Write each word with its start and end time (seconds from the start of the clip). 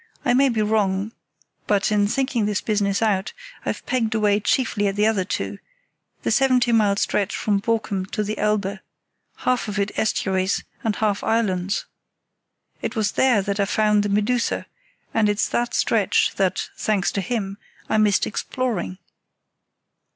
I 0.25 0.33
may 0.33 0.49
be 0.49 0.63
wrong, 0.63 1.11
but, 1.67 1.91
in 1.91 2.07
thinking 2.07 2.47
this 2.47 2.59
business 2.59 3.03
out, 3.03 3.33
I've 3.67 3.85
pegged 3.85 4.15
away 4.15 4.39
chiefly 4.39 4.87
at 4.87 4.95
the 4.95 5.05
other 5.05 5.23
two, 5.23 5.59
the 6.23 6.31
seventy 6.31 6.71
mile 6.71 6.95
stretch 6.95 7.35
from 7.35 7.59
Borkum 7.59 8.07
to 8.07 8.23
the 8.23 8.35
Elbe—half 8.39 9.67
of 9.67 9.77
it 9.77 9.91
estuaries, 9.99 10.63
and 10.83 10.95
half 10.95 11.23
islands. 11.23 11.85
It 12.81 12.95
was 12.95 13.11
there 13.11 13.43
that 13.43 13.59
I 13.59 13.65
found 13.65 14.01
the 14.01 14.09
Medusa, 14.09 14.65
and 15.13 15.29
it's 15.29 15.47
that 15.49 15.75
stretch 15.75 16.33
that, 16.37 16.71
thanks 16.75 17.11
to 17.11 17.21
him, 17.21 17.59
I 17.87 17.99
missed 17.99 18.25
exploring." 18.25 18.97